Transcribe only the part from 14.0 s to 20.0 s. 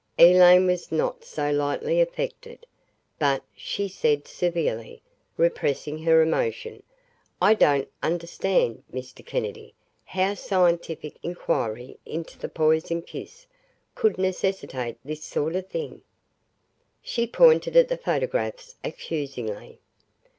necessitate this sort of thing." She pointed at the photographs accusingly.